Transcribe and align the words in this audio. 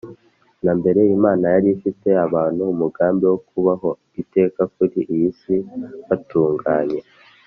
Na 0.63 0.71
mbere 0.79 0.99
imana 1.15 1.45
yari 1.55 1.67
ifitiye 1.75 2.17
abantu 2.27 2.61
umugambi 2.73 3.23
wo 3.31 3.37
kubaho 3.49 3.89
iteka 4.21 4.61
kuri 4.75 4.99
iyi 5.13 5.29
si 5.39 5.55
batunganye 6.07 6.99